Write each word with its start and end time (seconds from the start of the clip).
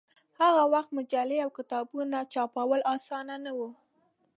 هغه 0.41 0.63
وخت 0.73 0.89
مجلې 0.97 1.37
او 1.45 1.49
کتابونه 1.57 2.17
چاپول 2.33 2.81
اسان 2.93 3.27
نه 3.45 3.51
و. 3.57 3.59